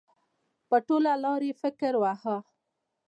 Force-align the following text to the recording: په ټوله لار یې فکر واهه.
په 0.69 0.77
ټوله 0.87 1.11
لار 1.23 1.41
یې 1.47 1.53
فکر 1.61 1.93
واهه. 2.01 2.37